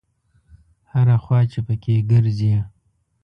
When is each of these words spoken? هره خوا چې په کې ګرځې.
هره 0.91 1.15
خوا 1.23 1.39
چې 1.51 1.59
په 1.67 1.73
کې 1.83 1.95
ګرځې. 2.11 2.53